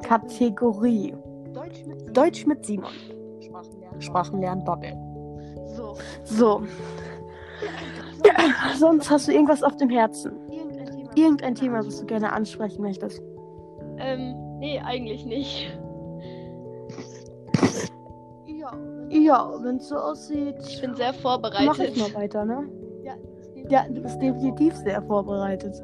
Kategorie. 0.03 1.15
Deutsch 1.53 1.85
mit 1.85 2.17
Deutsch 2.17 2.47
mit 2.47 2.65
Simon. 2.65 2.91
Sprachenlernen. 3.41 4.01
Sprachenlernen 4.01 4.65
Doppel. 4.65 4.93
So. 5.77 5.95
So. 6.25 6.63
Ja, 8.25 8.33
sonst 8.79 9.11
hast 9.11 9.29
du 9.29 9.33
irgendwas 9.33 9.63
auf 9.63 9.77
dem 9.77 9.91
Herzen? 9.91 10.33
Irgendein 10.51 10.87
Thema. 10.87 11.11
Irgendein 11.17 11.55
Thema, 11.55 11.87
was 11.87 12.01
du 12.01 12.07
gerne 12.07 12.33
ansprechen 12.33 12.81
möchtest? 12.81 13.21
Ähm, 13.99 14.59
nee, 14.59 14.81
eigentlich 14.81 15.25
nicht. 15.25 15.67
Ja. 18.47 18.73
Ja, 19.09 19.53
wenn 19.63 19.77
es 19.77 19.89
so 19.89 19.97
aussieht, 19.97 20.57
Ich 20.69 20.81
bin 20.81 20.95
sehr 20.95 21.09
mach 21.09 21.15
ich 21.17 21.21
vorbereitet. 21.23 21.97
mal 21.97 22.15
weiter, 22.15 22.45
ne? 22.45 22.69
Ja, 23.05 23.15
Ja, 23.69 23.85
du 23.89 24.01
bist 24.03 24.21
definitiv 24.21 24.75
sehr 24.77 25.01
vorbereitet. 25.03 25.83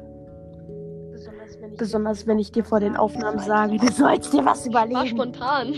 besonders 1.11 1.61
wenn 1.61 1.71
ich 1.71 1.77
Besonders 1.77 2.27
wenn 2.27 2.39
ich 2.39 2.51
dir 2.51 2.63
vor 2.65 2.79
den 2.79 2.95
Aufnahmen 2.97 3.39
sage, 3.39 3.77
du 3.77 3.87
sollst 3.91 4.33
dir 4.33 4.43
was 4.45 4.65
War 4.73 4.85
überlegen. 4.85 5.07
spontan. 5.15 5.73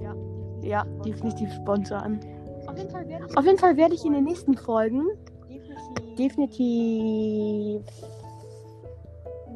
Ja. 0.00 0.14
Ja, 0.62 0.84
definitiv 1.04 1.52
spontan. 1.54 2.20
Auf 2.66 2.76
jeden 2.76 2.90
Fall 2.90 3.08
werde 3.08 3.26
ich 3.28 3.36
Auf 3.36 3.44
jeden 3.44 3.58
Fall 3.58 3.76
werde 3.76 3.94
ich 3.94 4.04
in 4.04 4.12
den 4.12 4.24
nächsten 4.24 4.56
Folgen 4.56 5.04
definitiv 5.48 6.16
definitiv 6.16 7.82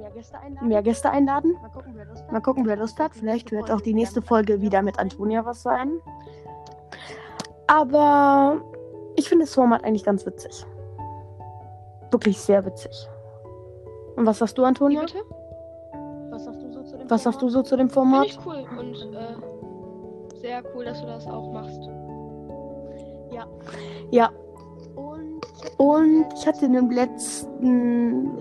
mehr 0.03 0.11
Gäste 0.11 0.39
einladen. 0.39 0.69
mehr 0.69 0.83
Gäste 0.83 1.11
einladen. 1.11 1.57
Mal 1.63 1.71
gucken, 1.71 1.93
wer 1.95 2.05
Lust 2.05 2.23
hat. 2.25 2.33
Mal 2.33 2.41
gucken, 2.41 2.67
wer 2.67 2.77
Lust 2.77 2.99
hat. 2.99 3.15
Vielleicht 3.15 3.53
wird 3.53 3.71
auch 3.71 3.81
die 3.81 3.95
nächste 3.95 4.21
Folge 4.23 4.61
wieder 4.61 4.83
mit 4.83 4.99
Antonia 4.99 5.45
was 5.45 5.63
sein. 5.63 5.93
Aber 7.67 8.61
ich 9.17 9.29
finde 9.29 9.45
das 9.45 9.55
Format 9.55 9.85
eigentlich 9.85 10.05
ganz 10.05 10.27
witzig. 10.27 10.67
Wirklich 12.11 12.39
sehr 12.41 12.65
witzig. 12.65 13.09
Und 14.17 14.27
was 14.27 14.39
sagst 14.39 14.59
du, 14.59 14.65
Antonia? 14.65 15.03
Was 16.31 16.45
sagst 16.45 16.63
du 16.63 16.73
so 16.73 16.83
zu 16.83 16.97
dem 16.99 17.11
Was 17.11 17.23
sagst 17.23 17.43
du 17.43 17.49
so 17.49 17.63
zu 17.63 17.77
dem 17.77 17.89
Finde 17.89 17.95
Format? 17.95 18.27
ich 18.27 18.39
cool 18.45 18.65
und 18.79 19.15
äh, 19.15 20.39
sehr 20.39 20.63
cool, 20.75 20.85
dass 20.85 21.01
du 21.01 21.07
das 21.07 21.27
auch 21.27 21.53
machst. 21.53 21.81
Ja, 24.11 24.31
Und, 24.95 25.41
und 25.79 26.27
ich 26.35 26.47
hatte 26.47 26.67
in 26.67 26.73
dem 26.75 26.91
letzten, 26.91 28.39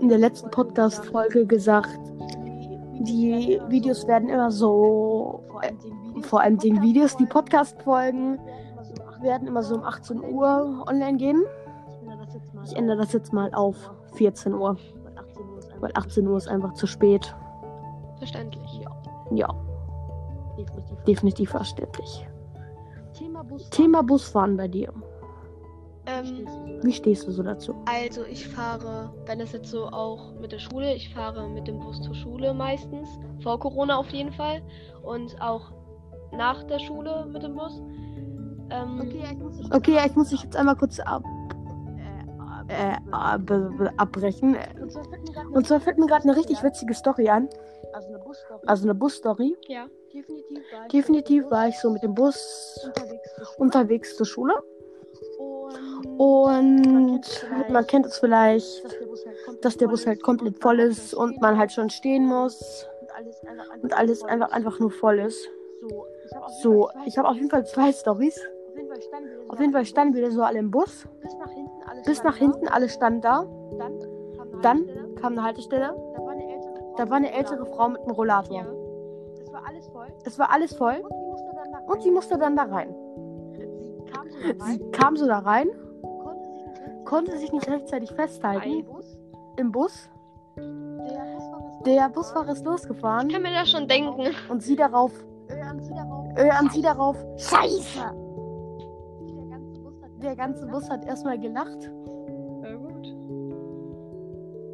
in 0.00 0.08
der 0.08 0.18
letzten 0.18 0.50
Podcast-Folge 0.50 1.46
gesagt, 1.46 1.98
die 3.00 3.60
Videos 3.68 4.06
werden 4.06 4.28
immer 4.28 4.50
so, 4.50 5.42
vor 6.22 6.40
allem 6.40 6.58
den 6.58 6.82
Videos, 6.82 7.16
die 7.16 7.26
Podcast 7.26 7.78
Podcast-Folgen 7.78 8.38
werden 9.22 9.48
immer 9.48 9.62
so 9.62 9.74
um 9.76 9.82
8 9.82 10.10
werden 10.10 10.18
immer 10.18 10.22
so 10.22 10.22
um 10.22 10.22
18 10.22 10.34
Uhr 10.34 10.84
online 10.86 11.16
gehen. 11.16 11.44
Ich 12.64 12.76
ändere 12.76 12.98
das 12.98 13.12
jetzt 13.12 13.32
mal. 13.32 13.52
Auf 13.54 13.76
14 14.14 14.54
Uhr, 14.54 14.76
Weil 15.04 15.16
18 15.16 15.48
Uhr 15.48 15.58
ist 15.58 15.68
einfach 15.70 15.82
weil 15.82 15.92
18 15.94 16.26
Uhr 16.26 16.36
ist 16.36 16.48
einfach 16.48 16.74
zu 16.74 16.86
spät. 16.86 17.34
Verständlich. 18.18 18.80
Ja, 19.30 19.48
definitiv. 20.56 21.04
definitiv 21.04 21.50
verständlich. 21.50 22.26
Thema 23.70 24.02
Busfahren 24.02 24.56
bei 24.56 24.68
dir. 24.68 24.92
Ähm, 26.06 26.46
Wie 26.82 26.92
stehst 26.92 27.26
du 27.26 27.30
so 27.32 27.42
dazu? 27.42 27.74
also 27.86 28.24
ich 28.24 28.48
fahre, 28.48 29.12
wenn 29.26 29.40
es 29.40 29.52
jetzt 29.52 29.70
so 29.70 29.86
auch 29.86 30.32
mit 30.40 30.50
der 30.52 30.58
Schule, 30.58 30.94
ich 30.94 31.12
fahre 31.14 31.48
mit 31.48 31.68
dem 31.68 31.78
Bus 31.78 32.00
zur 32.00 32.14
Schule 32.14 32.54
meistens. 32.54 33.08
Vor 33.42 33.58
Corona 33.60 33.96
auf 33.96 34.08
jeden 34.10 34.32
Fall. 34.32 34.62
Und 35.02 35.40
auch 35.40 35.72
nach 36.32 36.62
der 36.64 36.78
Schule 36.78 37.26
mit 37.32 37.42
dem 37.42 37.54
Bus. 37.54 37.80
Ähm, 38.70 39.00
Okay, 39.00 39.24
ich 39.32 39.38
muss 39.38 39.56
dich 39.58 39.72
Okay, 39.74 39.94
ja, 39.94 40.06
ich 40.06 40.14
muss 40.16 40.28
dich 40.30 40.42
jetzt 40.42 40.56
einmal 40.56 40.76
kurz 40.76 40.98
ab, 41.00 41.22
Äh, 42.68 42.92
äh, 42.92 42.96
ab, 43.10 43.42
abbrechen. 43.98 44.56
und 44.80 44.90
zwar 44.92 45.04
fällt 45.04 45.18
mir 45.28 45.32
gerade 45.34 45.48
Und 45.50 45.66
zwar 45.66 45.80
fällt 45.80 45.98
mir 45.98 46.06
gerade 46.06 46.22
eine 46.28 46.36
richtig 46.36 46.62
witzige 46.62 46.94
Story 46.94 47.28
an. 47.28 47.48
Also 47.92 48.08
eine 48.08 48.18
Busstory. 48.20 48.60
Also 48.66 48.84
eine 48.84 48.94
Busstory. 48.94 49.56
ja. 49.68 49.86
definitiv 50.14 50.62
war 50.72 50.82
ich, 50.86 50.92
Definitiv 50.92 51.50
war 51.50 51.68
ich 51.68 51.78
so 51.80 51.90
mit 51.90 52.02
dem 52.04 52.14
Bus 52.14 52.78
unterwegs. 52.86 53.34
zur 53.36 53.44
Schule. 53.46 53.58
unterwegs 53.58 54.16
zur 54.16 54.26
Schule. 54.26 54.54
Und 56.20 57.22
man 57.70 57.86
kennt 57.86 58.04
es 58.04 58.18
vielleicht, 58.18 58.84
dass 59.62 59.78
der 59.78 59.88
Bus 59.88 60.06
halt 60.06 60.22
komplett, 60.22 60.52
Bus 60.52 60.64
halt 60.66 60.78
voll 60.78 60.80
ist 60.80 61.14
und 61.14 61.40
man 61.40 61.56
halt 61.56 61.72
schon 61.72 61.88
stehen 61.88 62.26
muss 62.26 62.86
und 63.80 63.96
alles 63.96 64.22
einfach, 64.24 64.50
einfach, 64.50 64.78
nur 64.80 64.90
voll 64.90 65.18
ist. 65.18 65.48
So, 66.62 66.90
ich 67.06 67.16
habe 67.16 67.26
auf 67.26 67.36
jeden 67.36 67.48
Fall 67.48 67.64
zwei 67.64 67.90
Stories. 67.90 68.38
Auf 69.48 69.60
jeden 69.60 69.72
Fall 69.72 69.86
standen 69.86 70.14
wir 70.14 70.30
so 70.30 70.42
alle 70.42 70.58
im 70.58 70.70
Bus. 70.70 71.06
bis 72.04 72.22
nach 72.22 72.36
hinten 72.36 72.68
alle 72.68 72.90
standen 72.90 73.22
da. 73.22 73.46
Dann 74.60 74.90
kam 75.22 75.32
eine 75.32 75.42
Haltestelle, 75.42 75.94
da 76.98 77.08
war 77.08 77.16
eine 77.16 77.32
ältere 77.32 77.64
Frau. 77.64 77.88
Mit 77.88 78.02
einem 78.02 78.10
Rollator. 78.10 78.66
Voll. 79.90 80.08
Es 80.26 80.38
war 80.38 80.52
alles 80.52 80.74
voll 80.74 81.02
und 81.86 82.02
sie 82.02 82.10
musste 82.10 82.36
dann 82.36 82.56
da 82.56 82.64
rein. 82.64 82.94
Sie 84.66 84.90
kam 84.90 85.16
so 85.16 85.26
da 85.26 85.38
rein, 85.38 85.70
konnte 87.10 87.36
sich 87.36 87.52
nicht 87.52 87.68
rechtzeitig 87.68 88.10
im 88.10 88.16
festhalten 88.16 88.84
Bus. 88.84 89.18
im 89.56 89.72
Bus. 89.72 90.08
Der 91.84 92.08
Busfahrer 92.08 92.52
ist 92.52 92.64
losgefahren 92.64 93.28
Ich 93.28 93.34
kann 93.34 93.42
mir 93.42 93.52
das 93.52 93.68
schon 93.70 93.88
denken. 93.88 94.28
und 94.48 94.62
sie 94.62 94.76
darauf, 94.76 95.12
äh, 95.48 95.60
an 95.60 95.80
sie 95.80 95.92
darauf. 95.92 96.26
äh, 96.36 96.50
an 96.50 96.70
sie 96.70 96.82
darauf, 96.82 97.16
Scheiße! 97.36 98.00
Der 100.22 100.36
ganze 100.36 100.66
Bus 100.66 100.88
hat 100.88 101.04
erstmal 101.06 101.38
gelacht. 101.38 101.90
Ja, 102.62 102.74
gut. 102.76 103.06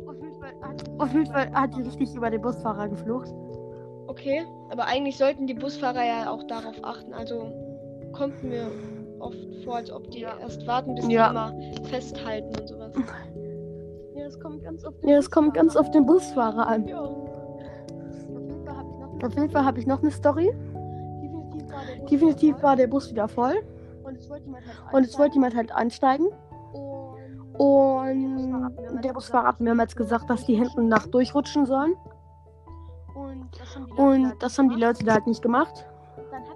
Auf 0.09 0.17
jeden 0.21 0.35
Fall 0.41 0.53
hat 0.61 0.81
sie 0.85 0.99
Auf 0.99 1.13
jeden 1.13 1.27
Fall 1.27 1.53
hat 1.53 1.75
die 1.77 1.83
richtig 1.83 2.15
über 2.17 2.31
den 2.31 2.43
Busfahrer 2.43 2.89
geflucht. 2.89 3.33
Okay. 4.09 4.45
Aber 4.71 4.87
eigentlich 4.87 5.17
sollten 5.17 5.47
die 5.47 5.55
Busfahrer 5.55 6.05
ja 6.05 6.31
auch 6.31 6.43
darauf 6.49 6.75
achten. 6.83 7.15
Also 7.15 7.51
kommt 8.13 8.43
mir 8.43 8.69
oft 9.21 9.37
vor, 9.65 9.77
als 9.77 9.91
ob 9.91 10.11
die 10.11 10.21
Ja. 10.21 10.37
erst 10.41 10.67
warten, 10.67 10.95
bis 10.95 11.07
Ja. 11.09 11.29
die 11.29 11.31
immer 11.31 11.85
festhalten 11.89 12.59
und 12.61 12.69
sowas. 12.69 12.93
Ja, 14.15 14.25
das 14.25 14.41
kommt 14.41 14.63
ganz 14.63 14.85
auf 14.85 14.95
den 15.01 15.09
Ja, 15.09 15.19
es 15.19 15.31
kommt 15.31 15.55
ganz 15.55 15.75
Busfahrer 15.75 15.87
auf 15.87 15.91
den 15.93 16.07
Busfahrer 16.07 16.67
an. 16.67 16.87
Ja. 16.89 17.01
Auf 19.25 19.35
jeden 19.35 19.51
Fall 19.51 19.65
habe 19.65 19.79
ich 19.79 19.87
noch 19.87 20.03
eine 20.03 20.11
Story. 20.11 20.53
definitiv 21.23 21.71
war 21.73 21.85
der 21.87 21.97
Bus 21.99 22.11
Definitiv 22.11 22.55
voll. 22.55 22.63
war 22.63 22.77
der 22.77 22.87
Bus 22.87 23.11
wieder 23.11 23.29
voll 23.29 23.55
und 24.05 24.17
es 24.17 24.29
wollte 24.29 24.45
jemand 24.45 24.65
halt 24.67 24.95
und 24.95 25.05
es 25.07 25.19
wollte 25.19 25.35
jemand 25.35 25.55
halt 25.57 25.73
einsteigen. 25.73 26.29
und 27.59 27.59
Und 27.59 29.03
der 29.05 29.13
Busfahrer 29.15 29.49
hat 29.49 29.61
mehrmals 29.61 29.97
gesagt, 29.97 30.29
dass 30.31 30.45
die 30.45 30.55
hinten 30.57 30.89
nach 30.89 31.07
durchrutschen 31.07 31.65
sollen. 31.67 31.95
Und 33.15 33.49
das 33.59 33.75
haben 33.75 33.87
die 33.87 33.93
Leute 33.93 34.03
Und 34.03 34.27
halt 34.29 34.43
das 34.43 34.59
haben 34.59 34.69
die. 34.69 34.77
Leute 34.77 35.05
da 35.05 35.13
halt 35.15 35.27
nicht 35.27 35.41
gemacht. 35.43 35.87
Dann 36.31 36.43
hat 36.43 36.49
Busfahrer, 36.49 36.56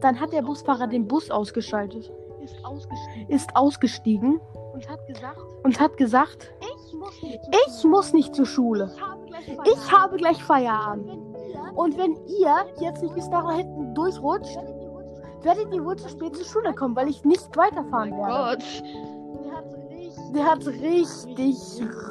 Dann 0.00 0.20
hat 0.20 0.32
der 0.32 0.42
Bus 0.42 0.60
Busfahrer 0.60 0.86
den 0.86 1.06
Bus 1.06 1.30
ausgeschaltet, 1.30 2.12
ist 2.42 2.64
ausgestiegen 2.64 3.28
ist 3.28 3.56
ausgestiegen 3.56 4.40
und 4.72 4.88
hat 4.88 5.06
gesagt, 5.06 5.38
und 5.62 5.80
hat 5.80 5.96
gesagt, 5.96 6.52
ich 6.60 6.94
muss 6.94 7.22
nicht 7.22 7.44
zur 7.44 7.54
ich 7.54 7.72
Schule. 7.72 7.90
muss 7.90 8.12
nicht 8.12 8.34
zur 8.34 8.46
Schule. 8.46 8.92
Ich 9.64 9.92
habe 9.92 10.16
gleich 10.16 10.42
Feierabend. 10.42 11.10
Und 11.74 11.96
wenn 11.96 12.16
ihr 12.26 12.54
jetzt 12.80 13.02
nicht 13.02 13.14
bis 13.14 13.28
da 13.30 13.48
hinten 13.50 13.94
durchrutscht, 13.94 14.58
werdet 15.42 15.72
ihr 15.72 15.84
wohl 15.84 15.96
zu 15.96 16.08
spät 16.08 16.36
zur 16.36 16.44
Schule 16.44 16.74
kommen, 16.74 16.96
weil 16.96 17.08
ich 17.08 17.24
nicht 17.24 17.56
weiterfahren 17.56 18.12
Oh 18.12 18.18
werde. 18.18 18.56
Gott. 18.56 18.82
Der 19.44 19.54
hat 19.56 19.66
richtig. 19.88 20.32
Der 20.34 20.44
hat 20.44 20.66
richtig, 20.66 21.56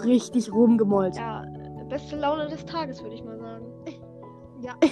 richtig 0.04 0.54
rumgemollt. 0.54 1.16
Ja, 1.16 1.46
beste 1.90 2.16
Laune 2.16 2.48
des 2.48 2.66
Tages, 2.66 3.02
würde 3.02 3.16
ich 3.16 3.24
mal 3.24 3.38
sagen. 3.38 3.39
Ja, 4.82 4.90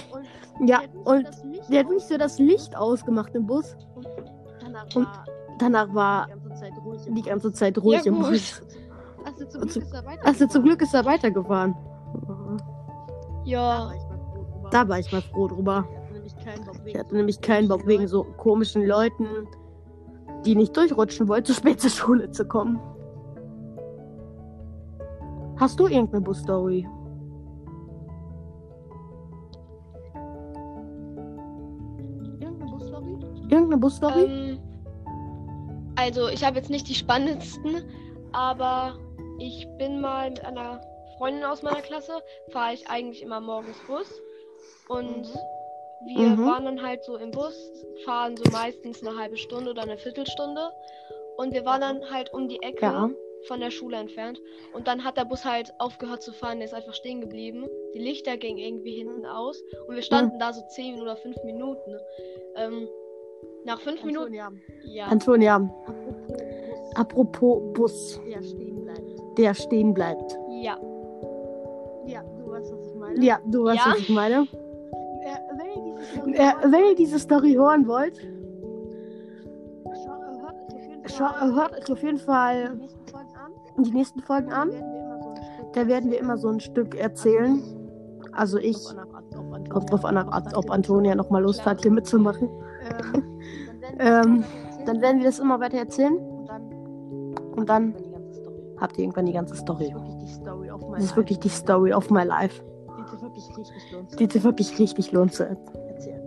und 0.60 0.68
Ja, 0.68 0.78
der 0.78 0.78
hat 0.78 0.90
und 1.04 1.24
der 1.70 1.80
hat 1.80 1.86
wirklich 1.88 2.04
so 2.04 2.18
das 2.18 2.38
Licht 2.38 2.76
ausgemacht 2.76 3.34
im 3.34 3.46
Bus. 3.46 3.76
Danach 4.60 4.84
und 4.94 5.04
war 5.06 5.24
Danach 5.58 5.94
war 5.94 6.26
die 6.26 6.32
ganze 6.32 6.60
Zeit 6.60 6.72
ruhig. 6.84 7.06
im 7.06 7.14
die 7.14 7.20
Bus. 7.22 7.28
ganze 7.30 7.52
Zeit 7.52 7.78
ruhig 7.78 7.98
Ja, 8.04 8.12
im 8.12 8.14
gut. 8.20 8.30
Bus. 8.30 8.62
Also 9.24 9.44
zum 9.46 9.62
Und 9.62 9.72
Glück 9.72 9.82
ist 9.84 9.94
er 9.94 10.04
weiter. 10.06 10.26
Also 10.26 10.46
zum 10.46 10.62
Glück 10.64 10.82
ist 10.82 10.94
er 10.94 11.04
weitergefahren. 11.04 11.74
Ja. 13.44 13.90
Da 14.70 14.88
war 14.88 14.98
ich 14.98 15.10
mal 15.12 15.22
froh 15.22 15.48
drüber. 15.48 15.84
Ich 16.24 16.34
hatte 16.34 16.44
nämlich 16.44 16.44
keinen 16.44 16.64
Bock 16.64 16.84
wegen 16.84 16.98
hatte 16.98 17.14
nämlich 17.16 17.40
keinen 17.40 17.68
Bock 17.68 17.86
wegen 17.86 18.06
so 18.08 18.24
komischen 18.36 18.86
Leuten, 18.86 19.26
die 20.44 20.54
nicht 20.54 20.76
durchrutschen 20.76 21.26
wollten, 21.28 21.46
zu 21.46 21.54
spät 21.54 21.80
zur 21.80 21.90
Schule 21.90 22.30
zu 22.30 22.46
kommen. 22.46 22.78
Hast 25.56 25.80
du 25.80 25.86
irgendeine 25.86 26.20
Bus-Story? 26.22 26.86
Irgendeine 33.50 33.78
Bus-Story? 33.78 34.24
Ähm, 34.24 34.58
also, 35.96 36.28
ich 36.28 36.44
habe 36.44 36.56
jetzt 36.56 36.70
nicht 36.70 36.88
die 36.88 36.94
spannendsten, 36.94 37.82
aber 38.32 38.98
ich 39.38 39.66
bin 39.78 40.00
mal 40.00 40.30
mit 40.30 40.44
einer 40.44 40.80
Freundin 41.16 41.44
aus 41.44 41.62
meiner 41.62 41.80
Klasse, 41.82 42.22
fahre 42.52 42.74
ich 42.74 42.88
eigentlich 42.88 43.22
immer 43.22 43.40
morgens 43.40 43.80
Bus. 43.86 44.22
Und 44.88 45.26
wir 46.06 46.28
Mhm. 46.36 46.46
waren 46.46 46.64
dann 46.64 46.82
halt 46.82 47.02
so 47.04 47.16
im 47.16 47.30
Bus, 47.32 47.56
fahren 48.04 48.36
so 48.36 48.44
meistens 48.52 49.04
eine 49.04 49.18
halbe 49.18 49.36
Stunde 49.36 49.70
oder 49.70 49.82
eine 49.82 49.98
Viertelstunde. 49.98 50.70
Und 51.36 51.52
wir 51.52 51.64
waren 51.64 51.80
dann 51.80 52.10
halt 52.10 52.32
um 52.32 52.48
die 52.48 52.62
Ecke 52.62 52.84
Ja. 52.86 53.10
von 53.48 53.60
der 53.60 53.70
Schule 53.70 53.96
entfernt. 53.96 54.40
Und 54.72 54.86
dann 54.86 55.02
hat 55.04 55.16
der 55.16 55.24
Bus 55.24 55.44
halt 55.44 55.72
aufgehört 55.78 56.22
zu 56.22 56.32
fahren, 56.32 56.58
der 56.58 56.66
ist 56.66 56.74
einfach 56.74 56.94
stehen 56.94 57.20
geblieben. 57.20 57.66
Die 57.94 57.98
Lichter 58.00 58.36
gingen 58.36 58.58
irgendwie 58.58 58.92
hinten 58.96 59.26
aus. 59.26 59.60
Und 59.88 59.94
wir 59.96 60.02
standen 60.02 60.38
da 60.38 60.52
so 60.52 60.62
10 60.68 61.00
oder 61.00 61.16
5 61.16 61.36
Minuten. 61.44 61.98
Ähm, 62.56 62.88
nach 63.64 63.80
5 63.80 64.04
Minuten. 64.04 64.24
Antonia, 64.38 64.50
Ja. 64.84 65.06
Antonia, 65.06 65.70
apropos 66.94 67.72
Bus, 67.74 68.20
der 68.26 68.42
stehen 68.42 68.84
bleibt. 68.84 69.38
der 69.38 69.54
stehen 69.54 69.94
bleibt. 69.94 70.38
Ja. 70.62 70.76
Ja, 72.06 72.22
du 72.22 72.50
weißt, 72.50 72.72
was 72.72 72.86
ich 72.86 72.94
meine. 72.94 73.24
Ja, 73.24 73.38
du 73.46 73.64
weißt, 73.64 73.76
Ja? 73.84 73.92
was 73.92 73.98
ich 73.98 74.08
meine. 74.10 74.46
Äh, 75.22 75.36
wenn 75.58 75.68
ihr 75.76 75.84
diese 75.84 75.98
Story 76.08 76.32
Äh, 76.32 76.42
hört, 76.54 76.72
wenn 76.72 76.84
ihr 76.84 76.94
diese 76.96 77.18
Story 77.18 77.52
hören 77.54 77.86
wollt, 77.88 78.18
schau- 81.06 81.24
äh, 81.24 81.52
hört 81.54 81.72
euch 81.76 81.90
auf 81.92 82.02
jeden 82.02 82.18
Fall 82.18 82.70
die 82.76 82.80
nächsten 82.80 83.00
Folgen 83.10 83.30
an. 83.36 83.82
die 83.84 83.90
nächsten 83.90 84.20
Folgen 84.20 84.52
an. 84.52 84.70
Da 85.74 85.86
werden 85.86 86.10
wir 86.10 86.18
immer 86.18 86.36
so 86.38 86.48
ein 86.48 86.60
Stück 86.60 86.94
erzählen. 86.96 87.62
Also 88.32 88.58
ich. 88.58 88.78
Kommt 89.70 89.90
drauf 89.90 90.04
an, 90.04 90.16
ob 90.54 90.70
Antonia 90.70 91.14
nochmal 91.14 91.42
Lust 91.42 91.64
hat, 91.66 91.82
hier 91.82 91.90
mitzumachen. 91.90 92.48
Ähm, 92.88 93.24
dann 93.66 93.80
werden 93.80 93.98
wir 93.98 94.04
Ähm, 94.06 94.44
das 94.44 94.84
Dann 94.86 95.00
werden 95.00 95.18
wir 95.18 95.26
das 95.26 95.38
immer 95.38 95.60
weiter 95.60 95.78
erzählen. 95.78 96.16
und 97.56 97.68
dann 97.68 97.94
habt 98.80 98.96
ihr 98.96 99.04
irgendwann 99.04 99.26
die 99.26 99.32
ganze 99.32 99.54
Story. 99.56 99.92
ist 100.24 100.40
Das 100.94 101.04
ist 101.04 101.16
wirklich 101.16 101.38
die 101.40 101.48
Story 101.48 101.92
of 101.92 102.10
my 102.10 102.22
life, 102.24 102.62
Die 104.18 104.24
sich 104.32 104.44
wirklich 104.44 104.78
richtig 104.78 105.12
er- 105.40 105.56
erzählen. 105.88 106.22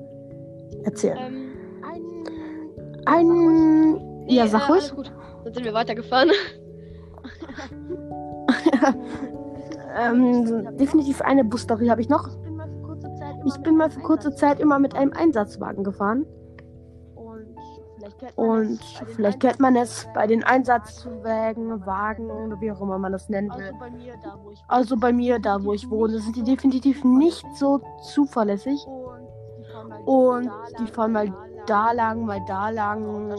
erzählen. 0.83 1.17
Ähm, 1.17 1.51
Ein. 3.05 3.25
Ein. 3.25 4.25
Ja, 4.27 4.43
nee, 4.43 4.49
sag 4.49 4.69
äh, 4.69 4.71
alles 4.73 4.95
ruhig. 4.97 5.09
gut. 5.09 5.13
Dann 5.45 5.53
sind 5.53 5.63
wir 5.65 5.73
weitergefahren. 5.73 6.29
Ähm, 9.99 10.77
definitiv 10.77 11.21
eine 11.21 11.43
Busstory 11.43 11.87
habe 11.87 11.99
ich 12.01 12.07
noch. 12.09 12.29
Ich 13.45 13.57
bin 13.57 13.75
mal 13.75 13.89
für 13.89 13.99
kurze 13.99 14.33
Zeit 14.35 14.59
immer 14.61 14.79
mit 14.79 14.95
einem 14.95 15.11
Einsatzwagen 15.13 15.83
gefahren. 15.83 16.25
Und 18.35 18.79
vielleicht 19.15 19.39
kennt 19.39 19.59
man 19.59 19.75
es 19.75 20.07
bei 20.13 20.27
den 20.27 20.43
Einsatzwagen. 20.43 21.85
Wagen 21.85 22.29
oder 22.29 22.59
wie 22.61 22.71
auch 22.71 22.81
immer 22.81 22.97
man 22.97 23.11
das 23.11 23.29
nennen 23.29 23.49
will. 23.55 23.71
Also 24.67 24.97
bei 24.97 25.11
mir, 25.11 25.39
da 25.39 25.63
wo 25.63 25.73
ich 25.73 25.89
Also 25.89 25.89
wohne, 25.89 26.19
sind 26.19 26.35
die 26.35 26.43
definitiv 26.43 27.03
nicht 27.03 27.45
so 27.55 27.81
zuverlässig. 28.03 28.85
Und 30.05 30.49
die 30.79 30.87
fahren 30.87 31.11
mal 31.11 31.33
da 31.65 31.91
lang, 31.91 32.25
mal 32.25 32.41
da 32.47 32.69
lang. 32.69 33.35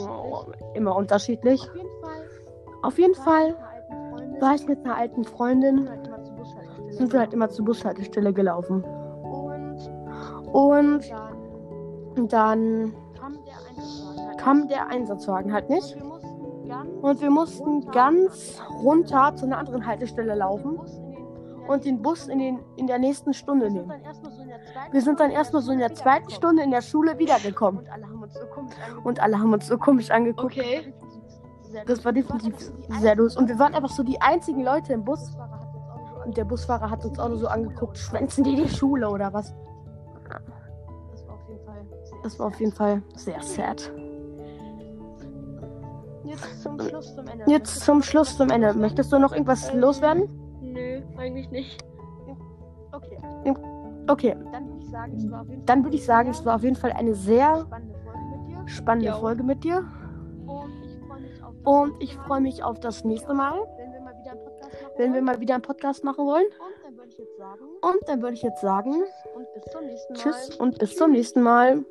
Immer 0.74 0.96
unterschiedlich. 0.96 1.68
Auf 2.82 2.98
jeden 2.98 3.14
Fall 3.14 3.56
war 4.40 4.54
ich 4.54 4.66
mit 4.66 4.84
einer 4.84 4.96
alten 4.96 5.24
Freundin, 5.24 5.88
halt 5.88 6.10
sind 6.90 7.12
wir 7.12 7.20
halt 7.20 7.32
immer 7.32 7.48
zur 7.48 7.64
Bushaltestelle 7.64 8.32
gelaufen. 8.32 8.82
Und 10.52 11.00
dann 12.28 12.94
kam 14.42 14.68
der 14.68 14.88
Einsatzwagen 14.88 15.52
halt 15.52 15.70
nicht. 15.70 15.96
Und 17.02 17.20
wir 17.20 17.30
mussten 17.30 17.86
ganz 17.90 18.60
runter 18.82 19.34
zu 19.36 19.46
einer 19.46 19.58
anderen 19.58 19.86
Haltestelle 19.86 20.34
laufen 20.34 20.78
und 21.68 21.84
den 21.84 22.02
Bus 22.02 22.28
in, 22.28 22.38
den, 22.38 22.58
in 22.76 22.86
der 22.86 22.98
nächsten 22.98 23.34
Stunde 23.34 23.70
nehmen. 23.70 23.92
Wir 24.90 25.02
sind 25.02 25.20
dann 25.20 25.30
erstmal 25.30 25.62
so 25.62 25.72
in 25.72 25.78
der 25.78 25.94
zweiten. 25.94 26.30
Stunde 26.30 26.62
in 26.62 26.70
der 26.70 26.82
Schule 26.82 27.18
wiedergekommen. 27.18 27.86
Und 29.04 29.20
alle 29.20 29.38
haben 29.38 29.52
uns 29.52 29.66
so 29.66 29.78
komisch 29.78 30.10
angeguckt. 30.10 30.56
Okay. 30.56 30.94
Das 31.86 32.04
war 32.04 32.12
definitiv 32.12 32.54
sehr 33.00 33.16
los. 33.16 33.36
Und 33.36 33.48
wir 33.48 33.58
waren 33.58 33.74
einfach 33.74 33.90
so 33.90 34.02
die 34.02 34.20
einzigen 34.20 34.62
Leute 34.62 34.92
im 34.92 35.04
Bus. 35.04 35.36
Und 36.24 36.36
der 36.36 36.44
Busfahrer 36.44 36.90
hat 36.90 37.04
uns 37.04 37.18
auch 37.18 37.28
nur 37.28 37.38
so 37.38 37.48
angeguckt, 37.48 37.98
schwänzen 37.98 38.44
die 38.44 38.56
die 38.56 38.68
Schule 38.68 39.08
oder 39.08 39.32
was? 39.32 39.54
Das 41.12 41.26
war 41.26 41.34
auf 41.34 41.48
jeden 41.48 41.62
Fall. 41.64 41.82
sehr 42.04 42.22
Das 42.22 42.38
war 42.38 42.46
auf 42.46 42.60
jeden 42.60 42.72
Fall 42.72 43.02
sehr 43.16 43.42
sad. 43.42 43.92
Jetzt 46.32 46.62
zum 46.62 46.80
Schluss 46.80 47.14
zum 47.14 47.26
Ende. 47.26 47.44
Jetzt 47.46 47.80
zum 47.80 48.02
Schluss, 48.02 48.36
zum 48.36 48.50
Ende. 48.50 48.74
Möchtest 48.74 49.12
du 49.12 49.18
noch 49.18 49.32
irgendwas 49.32 49.72
loswerden? 49.74 50.28
Nö, 50.60 51.00
eigentlich 51.18 51.50
nicht. 51.50 51.84
Okay. 52.92 53.18
Okay, 54.08 54.36
Dann 54.52 54.64
würde 54.64 54.78
ich 54.82 54.90
sagen, 54.90 55.14
es 55.16 55.30
war 55.30 55.40
auf 55.42 55.48
jeden 55.48 55.64
Fall. 55.66 55.94
ich 55.94 56.04
sagen, 56.04 56.30
es 56.30 56.44
war 56.44 56.56
auf 56.56 56.62
jeden 56.64 56.76
Fall 56.76 56.92
eine 56.92 57.14
sehr 57.14 57.66
spannende 57.66 57.94
spannende. 58.66 59.12
Folge 59.14 59.42
mit 59.44 59.64
dir. 59.64 59.74
Folge 59.84 59.86
mit 59.86 61.44
dir. 61.44 61.62
Und 61.64 62.02
ich 62.02 62.16
freue 62.16 62.40
mich 62.40 62.64
auf 62.64 62.80
das 62.80 63.04
nächste 63.04 63.32
Mal, 63.32 63.54
wenn 63.78 63.92
wir 63.92 64.00
mal 64.02 64.18
wieder 64.18 64.32
einen 64.32 64.42
Podcast 64.42 64.82
machen. 64.82 64.96
wenn 64.96 65.12
wir 65.12 65.14
wollen. 65.14 65.24
mal 65.24 65.40
wieder 65.40 65.54
einen 65.54 65.62
Podcast 65.62 66.04
machen 66.04 66.26
wollen. 66.26 66.46
Und 66.46 66.82
dann 66.82 66.96
würde 66.96 67.08
ich 67.08 67.18
jetzt 67.18 67.36
sagen, 67.38 67.64
Und 67.82 68.08
dann 68.08 68.22
würde 68.22 68.34
ich 68.34 68.42
jetzt 68.42 68.60
sagen, 68.60 68.90
und 69.36 69.46
bis 69.54 69.64
zum 69.72 69.84
nächsten 69.86 70.12
Mal. 70.12 70.18
tschüss 70.18 70.56
und 70.56 70.78
bis 70.78 70.96
zum 70.96 71.10
nächsten 71.12 71.42
Mal. 71.42 71.84